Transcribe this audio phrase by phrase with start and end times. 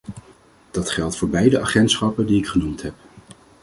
[0.71, 2.93] Dat geldt voor beide agentschappen die ik genoemd heb.